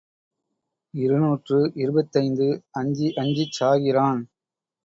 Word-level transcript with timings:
இருநூற்று 0.93 1.59
இருபத்தைந்து 1.75 2.47
அஞ்சி 2.71 3.09
அஞ்சிச் 3.15 3.55
சாகிறான். 3.59 4.21